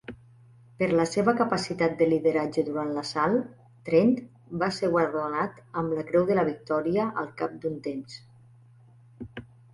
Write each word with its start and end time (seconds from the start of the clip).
Per 0.77 0.85
la 0.99 1.03
seva 1.09 1.33
capacitat 1.41 1.93
de 1.99 2.07
lideratge 2.13 2.63
durant 2.69 2.89
l'assalt, 2.95 3.51
Trent 3.91 4.15
va 4.65 4.71
ser 4.79 4.91
guardonat 4.97 5.61
amb 5.83 5.95
la 5.99 6.07
Creu 6.09 6.27
de 6.33 6.41
la 6.41 6.49
Victòria 6.51 7.07
al 7.25 7.31
cap 7.45 7.57
d'un 7.67 7.79
temps. 7.91 8.19